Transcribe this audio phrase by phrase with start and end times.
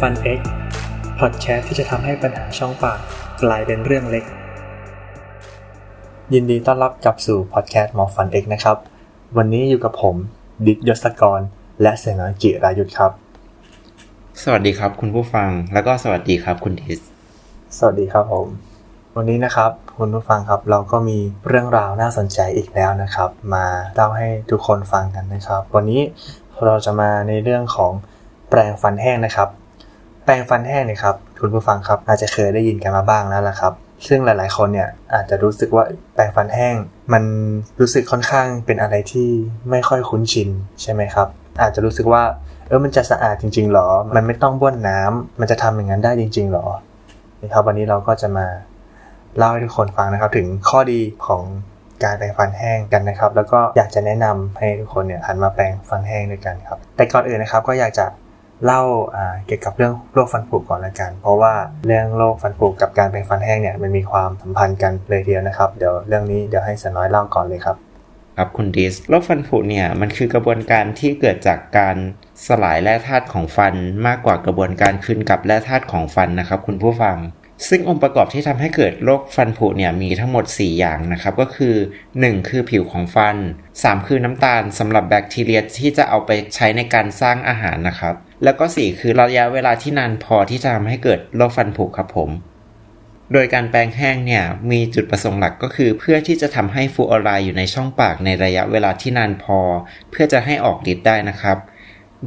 [0.00, 0.40] ฟัน X
[1.20, 2.98] พอดแคสต์ที่จะทำให้ปัญหาช่องปาก
[3.42, 4.24] กลายเป็นเรื่องเล็ก
[6.34, 8.76] ยินดีต้อนรับกลับสู่พอดแคสต์หมอฟัน X นะครับ
[9.36, 10.16] วันนี้อยู่กับผม
[10.66, 11.40] ดิกยศกร
[11.82, 13.12] และเสนาจิรายุทธครับ
[14.42, 17.00] สวัสดีครับคุณผู้ฟังแล้วก็สวัสดีครับคุณดิส
[17.78, 18.46] สวัสดีครับผม
[19.16, 21.18] วันนี้นะครับคุณผู้ฟังครับเราก็มี
[21.48, 26.00] เรื่องราวน่าสนใจอีกแล้วนะครับ มาเล่าให้ทุกคนฟังกันนะครับ วันนี้
[26.64, 27.92] เราจะมาในเรื่องของ
[28.48, 29.50] แปรงฟันแห้งนะครับ
[30.24, 33.72] แปรงฟันแห้งเนี่ยครับคุณผู้ฟังครับอาจจะเคยได้ยินกันมาบ้างแล้วละครับ
[34.06, 36.74] ซึ่งหลาย ๆ คนเนี่ยอาจจะรู้สึกว่าแปรงฟันแห้ง
[37.12, 37.24] มัน
[37.80, 39.28] รู้สึกค่อนข้างเป็นอะไรที่
[39.70, 40.48] ไม่ค่อยคุ้นชิน
[40.82, 41.28] ใช่ไหมครับ
[41.62, 42.22] อาจจะรู้สึกว่า
[42.68, 46.66] เออมันจะสะอาดจริง ๆ หรอ มันไม่ต้องบ้วนน้ำมันจะทำอย่างนั้นได้จริง ๆ หรอ
[47.42, 48.46] นะครับวันนี้เราก็จะมา
[49.38, 51.42] เล่าให้ทุกคนฟังนะครับ ถึงข้อดีของ
[52.04, 58.06] การแปรงฟันแห้งกันนะครับ แล้วก็อยากจะแนะนำให้ทุกคนเนี่ยหันมาแปรงฟันแห้งด้วยกันครับ แต่ก่อนอื่นนะครับก็อยากจะ
[58.64, 58.82] เล่า
[59.46, 61.52] เกี่ยวกับเรื่องโรคฟันผุก่อนละกัน เพราะว่า
[61.86, 67.76] เรื่องโรคฟันผุกับการแปรงฟันแห้งเนี่ยมันมีความสัมพันธ์กันเลยทีเดียวนะครับ เดี๋ยวเรื่องนี้เดี๋ยวให้สน้อยเล่าก่อนเลยครับ
[68.36, 71.96] ครับคุณดิสโรคฟันผุเนี่ยมันคือกระบวนการที่เกิดจากการ
[72.46, 73.74] สลายแร่ธาตุของฟัน
[74.06, 77.16] มากกว่ากระบวนการคืนกลับแร่ธาตุของฟันนะครับ คุณผู้ฟัง
[77.68, 81.74] ซึ่งองค์ประกอบที่ทำให้เกิดโรคฟันผุเนี่ยมีทั้งหมด 4 อย่างนะครับ ก็คือ
[82.12, 83.36] 1 คือผิวของฟัน
[83.72, 92.30] 3 คือน้ำตาลสำหรับแบคทีเรียที่จะเอาไปใช้ในการสร้างอาหารนะครับ แล้วก็ 4 คือระยะเวลาที่นานพอที่จะทำให้เกิดโรคฟันผุครับผม
[93.32, 99.58] โดยการแปรงแห้งเนี่ยมีจุดประสงค์หลักก็คือ เพื่อที่จะทำให้ฟูออไรด์อยู่ในช่องปากในระยะเวลาที่นานพอ
[100.10, 101.58] เพื่อจะให้ออกฤทธิ์ได้นะครับ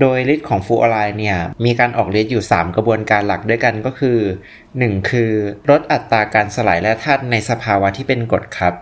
[0.01, 4.19] โดยฤทธิ์ของฟูออไรด์เนี่ยมีการออกฤทธิ์อยู่ 3 กระบวนการหลักด้วยกันก็คือ
[4.63, 5.09] 1.
[5.09, 5.31] คือ
[5.69, 8.73] ลดอัตราการสลายแร่ธาตุในสภาวะที่เป็นกรดครับ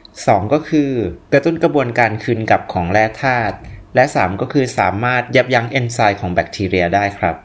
[0.00, 0.52] 2.
[0.52, 0.90] ก็คือ
[1.32, 3.56] กระตุ้นกระบวนการคืนกลับของแร่ธาตุ
[3.94, 7.36] และ 3 ก็คือสามารถยับยั้งเอนไซม์ของแบคทีเรียได้ครับ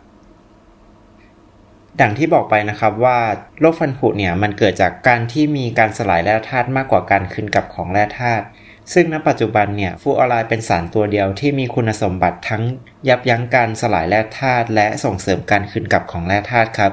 [2.01, 3.19] ดังที่บอกไปนะครับว่า
[3.59, 8.45] โรคฟันผุเนี่ยมันเกิดจากการที่มีการสลายแร่ธาตุมากกว่าการคืนกลับของแร่ธาตุ
[8.93, 12.63] ซึ่งณปัจจุบันเนี่ยฟูออไรด์เป็นสารตัวเดียวที่มีคุณสมบัติทั้ง
[13.07, 16.91] ยับยั้งการสลายแร่ธาตุและส่งเสริมการคืนกลับของแร่ธาตุครับ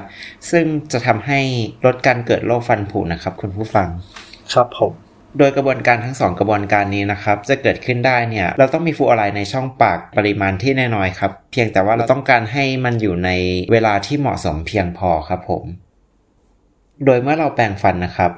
[0.51, 1.39] ซึ่งจะทำให้
[1.85, 3.87] ลดการเกิดโรคฟันผุนะครับคุณผู้ฟัง
[4.53, 4.93] ครับผม
[5.37, 13.29] โดยกระบวนการทั้งสองกระบวนการนี้นะครับ จะเกิดขึ้นได้เนี่ย เราต้องมีฟูออไรในช่องปากปริมาณที่แน้อยๆครับ เพียงแต่ว่าเราต้องการให้มันอยู่ใน
[13.71, 15.63] เวลาที่เหมาะสมเพียงพอครับผม
[17.05, 18.31] โดยเมื่อเราแปรงฟันนะครับ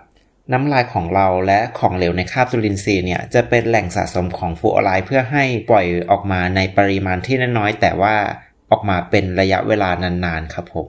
[0.54, 8.16] น้ำลายของเราและของเหลวในคราบจุลินทรีย์เนี่ยจะเป็นแหล่งสะสมของฟลูออไรด์เพื่อให้ปล่อยออกมาในปริมาณที่น้อยแต่ว่า
[8.72, 9.90] ออกมาเป็นระยะเวลา
[10.26, 10.88] นานๆครับผม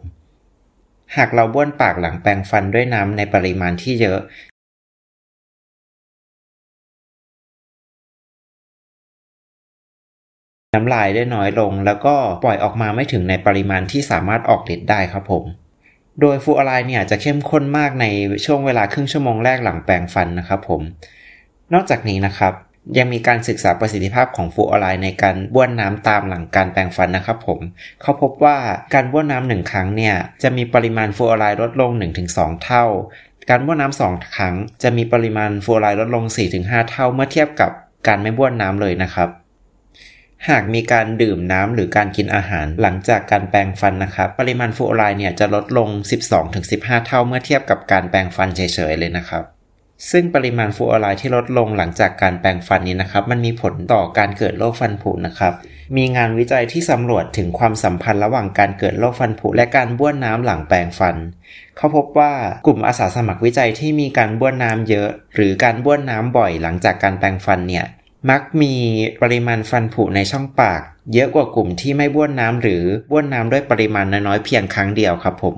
[1.17, 4.21] หากเราบ้วนปากหลังแปรงฟันด้วยน้ำในปริมาณที่เยอะ
[10.75, 12.15] น้ำลายได้น้อยลง แล้วก็
[12.45, 15.45] ปล่อยออกมาไม่ถึงในปริมาณที่สามารถออกฤทธิ์ได้ครับผม
[16.21, 18.07] โดยฟูออไรด์เนี่ยจะเข้มข้นมากใน
[18.45, 20.81] ช่วงเวลาครึ่งชั่วโมงแรกหลังแปรงฟันนะครับผม
[21.75, 22.53] นอกจากนี้นะครับ
[22.99, 27.59] ยังมีการศึกษาประสิทธิภาพของฟูออไรด์ในการบ้วนน้ำตามหลังการแปรงฟันนะครับผม
[28.03, 28.57] เขาพบว่า
[28.95, 31.91] การบ้วนน้ำหนึ่งครั้งเนี่ยจะมีปริมาณฟูออไรด์ลดลง
[32.27, 32.85] 1-2 เท่า
[33.51, 36.25] การบ้วนน้ำสองครั้ง จะมีปริมาณฟูออไรด์ลดลง
[36.57, 37.71] 4-5 เท่า เมื่อเทียบกับ
[38.07, 39.29] การไม่บ้วนน้ำเลยนะครับ
[40.49, 45.89] หากมีการดื่มน้ำหรือการกินอาหารหลังจากการแปรงฟันนะครับปริมาณฟลูออไรด์เนี่ยจะลดลง
[46.49, 49.45] 12-15 เท่าเมื่อเทียบกับการแปรงฟันเฉยๆเลยนะครับ
[50.11, 55.53] ซึ่งปริมาณฟลูออไรด์ที่ลดลงหลังจากการแปรงฟันนี้นะครับ มันมีผลต่อการเกิดโรคฟันผุนะครับ
[55.97, 61.17] มีงานวิจัยที่สำรวจถึงความสัมพันธ์ระหว่างการเกิดโรคฟันผุและการบ้วนน้ำหลังแปรงฟัน
[61.77, 62.33] เขาพบว่า
[62.67, 67.87] กลุ่มอาสาสมัครวิจัยที่มีการบ้วนน้ำเยอะ หรือการบ้วนน้ำบ่อยหลังจากการแปรงฟันเนี่ย
[68.31, 68.75] มักมี
[69.23, 70.83] ปริมาณฟันผุในช่องปาก
[71.13, 75.57] เยอะกว่ากลุ่มที่ไม่บ้วนน้ำหรือบ้วนน้ำด้วยปริมาณน้อยเพียงครั้งเดียวครับผม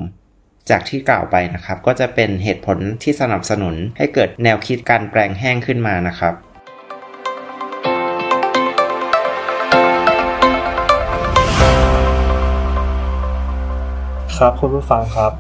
[0.70, 6.34] จากที่กล่าวไปนะครับ ก็จะเป็นเหตุผลที่สนับสนุนให้เกิดแนวคิดการแปลงแห้งขึ้นมานะครับ
[14.36, 15.32] ครับคุณผู้ฟังครับ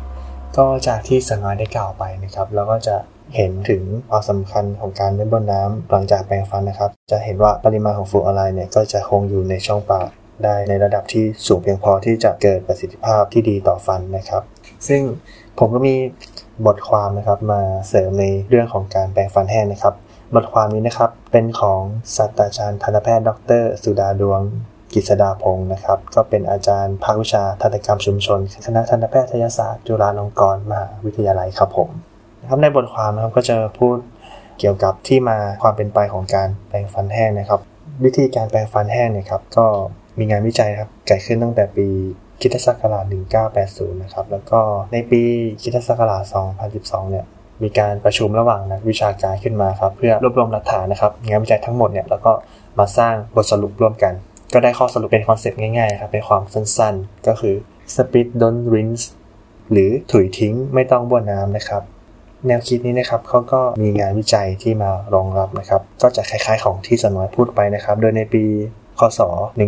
[0.56, 2.96] ก็จากที่สน้อยได้กล่าวไปนะครับ เราก็จะ
[3.36, 10.08] เห็นถึงความสำคัญของการไม่บ้วนน้ำหลังจากแปรงฟันนะครับ จะเห็นว่าปริมาณของฟลูออไรด์เนี่ยก็จะคงอยู่ในช่องปาก
[10.44, 14.42] ได้ในระดับที่สูงเพียงพอที่จะเกิดประสิทธิภาพที่ดีต่อฟันนะครับ
[14.88, 15.02] ซึ่ง
[15.58, 15.96] ผมก็มี
[16.66, 19.94] บทความนะครับมาเสริมในเรื่องของการแปรงฟันแห้งนะครับ
[20.34, 21.80] บทความนี้นะครับเป็นของ
[22.16, 24.40] ศาสตราจารย์ทันตแพทย์ ดร สุดาดวง
[24.92, 31.90] กิษดาพงศ์นะครับ ก็เป็นอาจารย์ภาควิชาทันตกรรมชุมชน คณะทันตแพทยศาสตร์จุฬาลงกรณ์มหาวิทยาลัยครับผม
[32.48, 33.96] ครับในบทความนะครับก็จะพูด
[34.58, 37.60] เกี่ยวกับที่มาความเป็นไปของการแปรงฟันแห้งนะครับ
[38.04, 39.66] วิธีการแปรงฟันแห้งเนี่ยครับก็
[40.18, 41.86] มีงานวิจัยครับเกิดขึ้นตั้งแต่ปี
[42.40, 43.04] คริสต์ศักราช
[43.52, 44.60] 1980 นะครับ แล้วก็
[44.92, 45.22] ในปี
[45.62, 46.22] คริสต์ศักราช
[46.68, 47.24] 2012 เนี่ย
[47.62, 52.32] มีการประชุมระหว่างนักวิชาการขึ้นมาครับ เพื่อรวบรวมหลักฐานนะครับ งานวิจัยทั้งหมดเนี่ย แล้วก็
[52.78, 54.12] มาสร้างบทสรุปร่วมกัน
[54.52, 57.54] ก็ได้ข้อสรุปเป็นคอนเซ็ปต์ง่ายๆครับ เป็นความสั้นๆ ก็คือ
[57.94, 59.04] spit don't rinse
[59.72, 61.82] หรือถุยทิ้งไม่ต้องบ้วนน้ำนะครับ
[62.46, 68.44] แนวคิดนี้นะครับเขาก็มีงานวิจัยที่มารองรับนะครับ ก็จะคล้ายๆของที่สนอยพูดไปนะครับ โดยในปี
[68.98, 69.20] คศ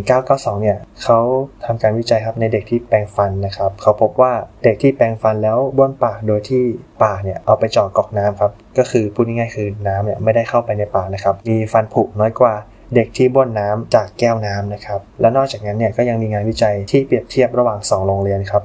[0.08, 1.18] 1992 เนี่ยเขา
[1.64, 4.32] ทำการวิจัยครับในเด็กที่แปรงฟันนะครับเขาพบว่า
[4.64, 6.62] เด็กที่แปรงฟันแล้วบ้วนปากโดยที่
[7.02, 12.54] ปากเนี่ยเอาไปเจาะกอกน้ำครับก็คือพูดง่ายๆคือน้ำเนี่ยไม่ได้เข้าไปในปากนะครับมีฟันผุน้อยกว่า
[12.94, 18.62] เด็กที่บ้วนน้ำจากแก้วน้ำนะครับ และนอกจากนั้นเนี่ยก็ยังมีงานวิจัยที่เปรียบเทียบระหว่าง 2 โรงเรียนครับ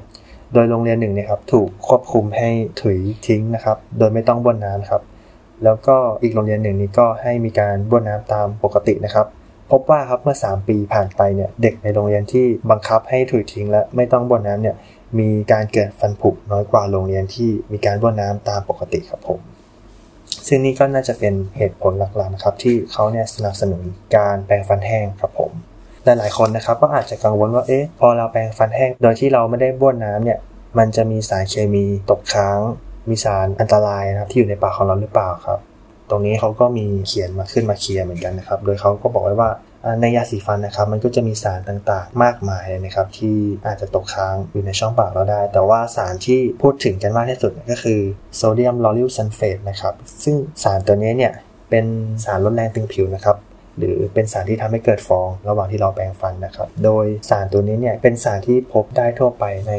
[0.55, 2.49] โดยโรงเรียนหนึ่งเนี่ยครับถูกควบคุมให้
[2.81, 2.97] ถุย
[3.27, 5.01] ทิ้งนะครับ โดยไม่ต้องบ้วนน้ำครับ
[5.63, 9.27] แล้วก็อีกโรงเรียนหนึ่งนี้ก็ให้มีการบ้วนน้ำตามปกตินะครับ
[9.71, 14.75] พบว่าครับเมื่อ 3 ปีผ่านไปเนี่ยเด็กในโรงเรียนที่บังคับให้ถุยทิ้งและไม่ต้องบ้วนน้ำเนี่ย
[15.19, 19.39] มีการเกิดฟันผุน้อยกว่าโรงเรียนที่มีการบ้วนน้ำตามปกติครับผม
[20.47, 23.81] ซึ่งนี่ก็น่าจะเป็นเหตุผลหลักๆนะครับที่เขาเนี่ยสนับสนุน
[24.15, 25.51] การแปรงฟันแห้งครับผม
[26.05, 30.39] หลายๆคนนะครับก็อาจจะกังวลว่าเอ๊ะพอเราแปรงฟันแห้งโดยที่เราไม่ได้บ้วนน้ำเนี่ย
[30.77, 32.59] มันจะมีสารเคมีตกค้าง
[33.09, 35.59] มีสารอันตรายนะครับที่อยู่ในปากของเราหรือเปล่าครับ
[36.09, 39.49] ตรงนี้เขาก็มีเขียนมาขึ้นมาเคลียร์เหมือนกันนะครับ โดยเขาก็บอกไว้ว่า
[40.01, 43.35] ในยาสีฟันนะครับ มันก็จะมีสารต่างๆ มากมายเลยนะครับ ที่
[43.65, 47.99] อาจจะตกค้างอยู่ในช่องปากเราได้ แต่ว่าสารที่พูดถึงกันมากที่สุดก็คือ
[48.35, 49.93] โซเดียมลอริลซัลเฟตนะครับ
[50.23, 51.33] ซึ่งสารตัวนี้เนี่ย
[51.69, 51.85] เป็น
[52.25, 53.35] สารลดแรงตึงผิวนะครับ
[53.77, 59.73] หรือเป็นสารที่ทำให้เกิดฟอง ระหว่างที่เราแปรงฟันนะครับ โดยสารตัวนี้เนี่ยเป็นสารที่พบได้ทั่วไปใน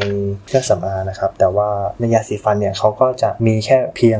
[0.46, 1.68] เครื่องสำอางนะครับ แต่ว่า
[2.00, 4.18] ในยาสีฟันเนี่ยเขาก็จะมีแค่เพียง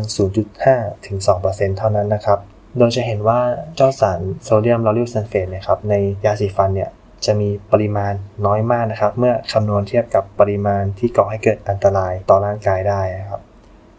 [0.53, 1.17] 0.5 ถึง
[1.49, 2.39] 2%เท่านั้นนะครับ
[2.79, 3.41] โดยจะเห็นว่า
[3.77, 5.95] เจ้าสารโซเดียมลอริลซัลเฟตนะครับใน
[6.25, 6.91] ยาสีฟันเนี่ย
[7.27, 8.13] จะมีปริมาณ
[8.47, 13.41] น้อยมากนะครับ เมื่อคำนวณเทียบกับปริมาณที่ก่อให้เกิดอันตรายต่อร่างกายได้นะครับ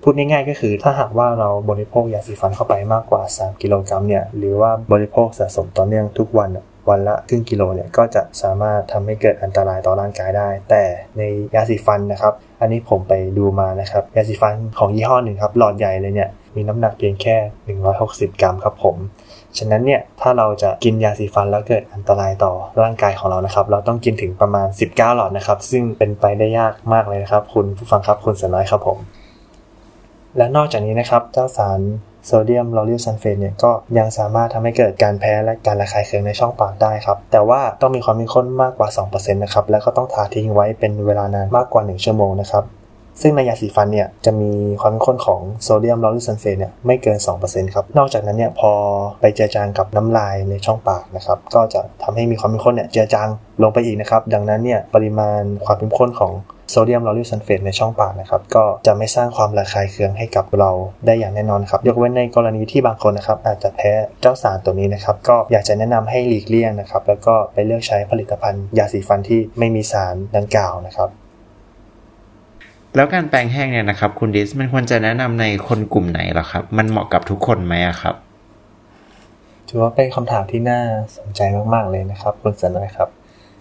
[0.10, 6.50] พูดง่ายๆก็คือถ้าหากว่าเราบริโภคยาสีฟันเข้าไปมากกว่า 3 กิโลกรัมเนี่ยหรือว่าบริโภคสะสมต่อเนื่องทุกวัน
[6.90, 10.84] วันละครึ่งกิโลเนี่ยก็จะสามารถทำให้เกิดอันตรายต่อร่างกายได้ แต่
[11.18, 11.22] ใน
[11.56, 17.36] ยาสีฟันนะครับ อันนี้ผมไปดูมานะครับยาสีฟันของยี่ห้อหนึ่งครับหลอดใหญ่เลยเนี่ยมีน้ำหนักเพียงแค่
[17.94, 18.96] 160 กรัมครับผม
[19.58, 29.00] ฉะนั้นเนี่ยถ้าเราจะกินยาสีฟันแล้วเกิดอันตรายต่อร่างกายของเรานะครับ เราต้องกินถึงประมาณ 19 หลอดนะครับ ซึ่งเป็นไปได้ยากมากเลยนะครับ คุณผู้ฟังครับคุณสน้อยครับผม
[30.38, 31.80] และนอกจากนี้นะครับเจ้าสาร
[32.26, 42.64] โซเดียมลอริลซัลเฟตเนี่ยก็ยังสามารถทำให้เกิดการแพ้และการระคายเคืองในช่องปากได้ครับ แต่ว่าต้องมีความเข้มข้นมากกว่า 2%นะครับ แล้วก็ต้องทาทิ้งไว้เป็นเวลานานมากกว่า 1 ชั่วโมงนะครับ
[43.22, 44.52] ซึ่งในยาสีฟันเนี่ยจะมี
[44.82, 48.72] ความเข้มข้นของโซเดียมลอริลซัลเฟตเนี่ยไม่เกิน 2%ครับ นอกจากนั้นเนี่ยพอ
[49.22, 53.28] ไปเจือจางกับน้ำลายในช่องปากนะครับ ก็จะทำให้มีความเข้มข้นเนี่ยเจือจาง
[53.64, 56.34] ลงไปอีกนะครับ ดังนั้นเนี่ยปริมาณความเข้มข้นของ
[56.70, 60.72] โซเดียมลอริลซัลเฟตในช่องปากนะครับก็จะไม่สร้างความระคายเคืองให้กับเรา
[61.06, 63.92] ได้อย่างแน่นอนครับยกเว้นในกรณีที่บางคนนะครับอาจจะแพ้
[64.22, 71.10] เจ้าสารตัวนี้นะครับก็อยากจะแนะนำให้หลีกเลี่ยงนะครับแล้วก็ไปเลือกใช้ผลิตภัณฑ์ยาสีฟันที่ไม่มีสารดังกล่าวนะครับ
[72.96, 78.16] แล้วการแปรงแห้งเนี่ยนะครับคุณดิสมันควรจะแนะนำในคนกลุ่มไหนหรอครับ มันเหมาะกับทุกคนไหมครับ
[79.70, 80.82] ถือว่าเป็นคำถามที่น่า
[81.18, 81.42] สนใจ
[81.74, 83.10] มาก ๆ เลยนะครับ คุณสนอยครับ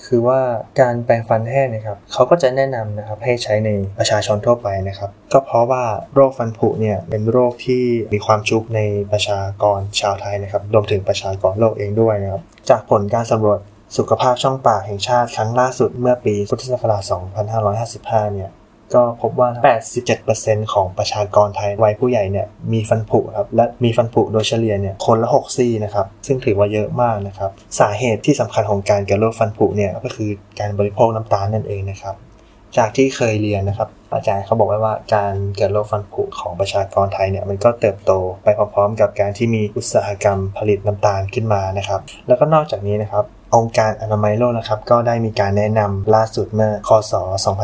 [0.07, 0.41] คือว่า
[0.81, 5.85] การแปรงฟันแห้งนะครับเขาก็จะแนะนำนะครับให้ใช้ในประชาชนทั่วไปนะครับ ก็เพราะว่า
[6.15, 7.85] โรคฟันผุเนี่ยเป็นโรคที่
[8.15, 8.81] มีความชุกใน
[9.13, 13.61] ประชากรชาวไทยนะครับรวมถึงประชากรโลกเองด้วยนะครับ จากผลการสำรวจ
[13.97, 17.03] สุขภาพช่องปากแห่งชาติครั้งล่าสุดเมื่อปีพุทธศักราช
[17.73, 18.51] 2555 เนี่ย
[18.95, 19.49] ก็พบว่า
[20.11, 27.51] 87%ของประชากรไทยวัยผู้ใหญ่เนี่ยมีฟันผุครับและมีฟันผุโดยเฉลี่ยเนี่ยคนละ6ซี่นะครับซึ่งถือว่าเยอะมากนะครับ
[27.81, 32.17] สาเหตุที่สำคัญของการเกิดโรคฟันผุเนี่ยก็คือการบริโภคน้ำตาลนั่นเองนะครับ
[32.77, 38.13] จากที่เคยเรียนนะครับ อาจารย์เขาบอกไว้ว่าการเกิดโรคฟันผุของประชากรไทยเนี่ยมันก็เติบโต
[38.43, 43.25] ไปพร้อมๆ กับการที่มีอุตสาหกรรมผลิตน้ำตาลขึ้นมานะครับ แล้วก็นอกจากนี้นะครับ
[43.57, 47.13] องค์การอนามัยโลกนะครับ ก็ได้มีการแนะนำล่าสุดเมื่อคศ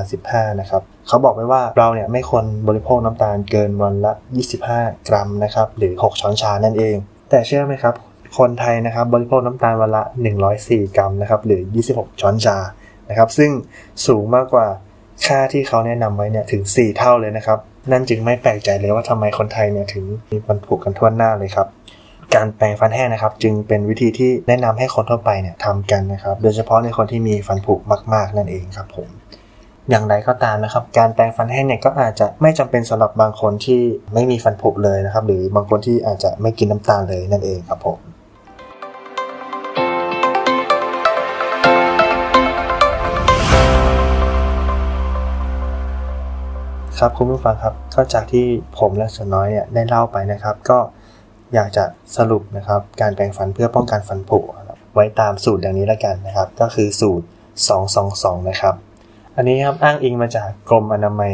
[0.04, 4.12] 2015 นะครับ เขาบอกไว้ว่าเราเนี่ยไม่ควรบริโภคน้ำตาลเกินวันละ
[4.60, 6.96] 25 กรัมนะครับหรือ 6 ช้อนชานั่นเอง
[7.30, 7.94] แต่เชื่อไหมครับ
[8.38, 10.02] คนไทยนะครับบริโภคน้ำตาลวันละ
[10.50, 11.60] 104 กรัมนะครับหรือ
[11.92, 12.56] 26 ช้อนชา
[13.08, 13.50] นะครับซึ่ง
[14.06, 14.66] สูงมากกว่า
[15.26, 17.58] ค่าที่เขาแนะนำไว้เนี่ยถึง 4 เท่าเลยนะครับ
[17.92, 21.68] นั่นจึงไม่แปลกใจเลยว่าทำไมคนไทยเนี่ยถึงมีฟันผุกันทั่วหน้าเลยครับ
[22.34, 27.74] การแปรงฟันแห้งนะครับ จึงเป็นวิธีที่แนะนำให้คนทั่วไปเนี่ยทำกันนะครับ โดยเฉพาะในคนที่มีฟันผุ
[28.12, 29.08] มาก ๆ นั่นเองครับผม
[29.90, 33.80] อย่างไรก็ตามนะครับ การแปรงฟันแห้งเนี่ยก็อาจจะไม่จำเป็นสำหรับบางคนที่
[34.14, 37.98] ไม่มีฟันผุเลยนะครับ หรือบางคนที่อาจจะไม่กินน้ำตาลเลยนั่นเองครับผม
[46.98, 48.46] ครับคุณผู้ฟังครับก็จากที่
[48.78, 50.78] ผมและสน้อยเนี่ยได้เล่าไปนะครับ ก็
[51.54, 51.84] อยากจะ
[52.16, 54.38] สรุปนะครับ การแปรงฟันเพื่อป้องกันฟันผุ
[54.94, 57.26] ไว้ตามสูตรอย่างนี้ล้วกันนะครับ ก็คือสูตร
[57.86, 58.74] 222 นะครับ
[59.36, 61.32] อันนี้ครับอ้างอิงมาจากกรมอนามัย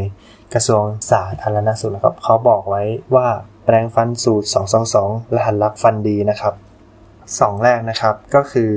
[0.55, 2.83] กระทรวงสาธารณสุขนะครับเขาบอกไว้
[3.15, 3.27] ว่า
[3.65, 4.47] แปรงฟันสูตร
[4.91, 6.55] 222 รหัสลับฟันดีนะครับ
[7.41, 8.71] สองแรกนะครับก็คือ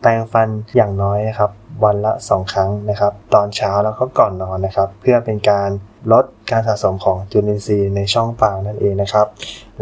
[0.00, 1.50] แปรงฟันอย่างน้อยนะครับ
[1.84, 5.68] วันละ 2 ครั้งนะครับ ตอนเช้าแล้วก็ก่อนนอนนะครับ เพื่อเป็นการ
[6.12, 9.26] ลดการสะสมของจุลินทรีย์ในช่องปากนั่นเองนะครับ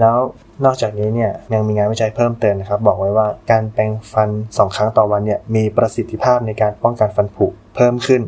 [0.00, 0.16] แล้ว
[0.64, 7.46] นอกจากนี้เนี่ยยังมีงานวิจัยเพิ่มเติมนะครับ บอกไว้ว่าการแปรงฟัน 2 ครั้งต่อวันเนี่ยมีประสิทธิภาพในการป้องกันฟันผุ
[7.76, 8.22] เพิ่มขึ้น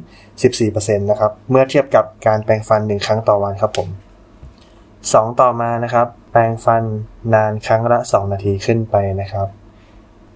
[0.50, 3.88] 14%นะครับเมื่อเทียบกับการแปรงฟัน 1 ครั้งต่อวันครับผม
[4.64, 6.82] 2 ต่อมานะครับ แปรงฟัน
[7.34, 9.46] นานครั้งละ 2 นาทีขึ้นไปนะครับ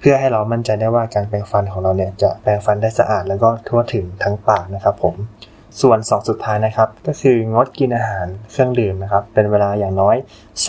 [0.00, 5.14] เพื่อให้เรามั่นใจได้ว่าการแปรงฟันของเราเนี่ยจะแปรงฟันได้สะอาดแล้วก็ทั่วถึงทั้งปากนะครับผม
[5.80, 10.16] ส่วน 2 สุดท้ายนะครับ ก็คืองดกินอาหารเครื่องดื่มนะครับ เป็นเวลาอย่างน้อย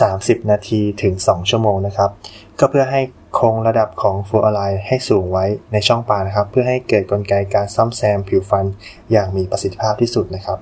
[0.00, 2.10] 30 นาทีถึง 2 ชั่วโมงนะครับ
[2.58, 3.00] ก็เพื่อให้
[3.38, 8.64] คงระดับของฟลูออไรด์ให้สูงไว้ในช่องปากนะครับ เพื่อให้เกิดกลไกการซ่อมแซมผิวฟัน
[9.12, 10.58] อย่างมีประสิทธิภาพที่สุดนะครับ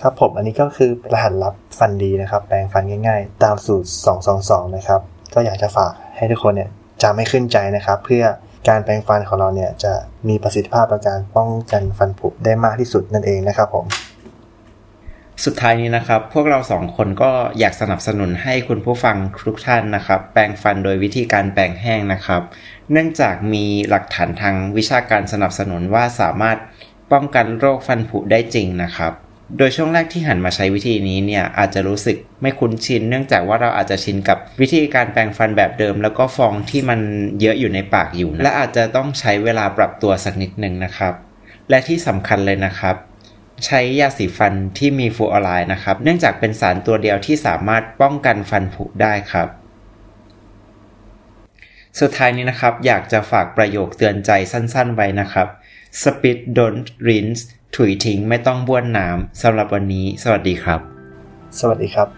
[0.00, 3.88] ครับผมอันนี้ก็คือรหัสลับฟันดีนะครับ แปรงฟันง่าย ๆ ตามสูตร
[4.32, 5.00] 222 นะครับ
[5.34, 6.70] ก็อยากจะฝากให้ทุกคนเนี่ย
[7.02, 8.24] จำไม่ขึ้นใจนะครับ เพื่อ
[8.68, 9.92] การแปรงฟันของเราเนี่ยจะ
[10.28, 13.86] มีประสิทธิภาพในการป้องกันฟันผุได้มากที่สุดนั่นเองนะครับผม
[15.44, 22.42] สุดท้ายนี้นะครับ พวกเราสองคนก็อยากสนับสนุนให้คุณผู้ฟังทุกท่านนะครับ แปรงฟันโดยวิธีการแปรงแห้งนะครับ
[22.92, 26.58] เนื่องจากมีหลักฐานทางวิชาการสนับสนุนว่าสามารถ
[27.12, 29.12] ป้องกันโรคฟันผุได้จริงนะครับ
[29.56, 37.00] โดยช่วงแรกที่หันมาใช้วิธีนี้เนี่ยอาจจะรู้สึกไม่คุ้นชิน เนื่องจากว่าเราอาจจะชินกับวิธีการแปรงฟันแบบเดิม แล้วก็ฟองที่มัน
[37.40, 41.14] เยอะอยู่ในปากอยู่และอาจจะต้องใช้เวลาปรับตัวสักนิดหนึ่งนะครับ
[41.70, 42.96] และที่สำคัญเลยนะครับ
[43.66, 49.48] ใช้ยาสีฟันที่มีฟูออไรด์นะครับ เนื่องจากเป็นสารตัวเดียวที่สามารถป้องกันฟันผุได้ครับ
[52.00, 55.48] สุดท้ายนี้นะครับ อยากจะฝากประโยคเตือนใจสั้นๆไว้นะครับ
[56.02, 57.42] Spit don't rinse
[57.78, 60.80] ถุยทิ้งไม่ต้องบ้วนน้ำสำหรับวันนี้ สวัสดีครับ
[61.60, 62.08] สวัสดีครับ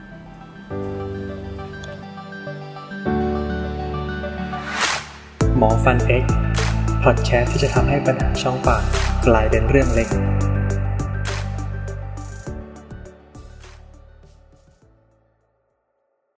[5.56, 6.24] หมอฟันเอ็ก
[7.04, 8.82] พอดแคสต์ที่จะทำให้ปัญหาช่องปาก
[9.26, 10.08] กลายเป็นเรื่องเล็ก